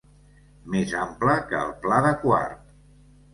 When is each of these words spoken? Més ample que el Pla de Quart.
Més 0.75 0.93
ample 1.01 1.35
que 1.51 1.59
el 1.67 1.75
Pla 1.85 2.01
de 2.07 2.15
Quart. 2.25 2.75